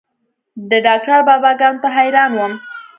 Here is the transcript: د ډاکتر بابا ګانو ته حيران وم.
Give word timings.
د 0.69 0.71
ډاکتر 0.87 1.19
بابا 1.29 1.51
ګانو 1.61 1.81
ته 1.83 1.89
حيران 1.97 2.31
وم. 2.35 2.53